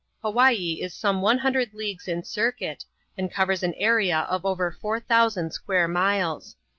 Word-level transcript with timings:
Hawaii 0.23 0.79
is 0.81 0.95
some 0.95 1.21
one 1.21 1.37
hundred 1.37 1.75
leagues 1.75 2.07
in 2.07 2.23
circuit, 2.23 2.85
and 3.19 3.29
covers 3.31 3.61
an 3.61 3.75
area 3.75 4.21
of 4.27 4.47
over 4.47 4.71
four 4.71 4.99
thousand 4.99 5.51
square 5.53 5.87
miles. 5.87 6.55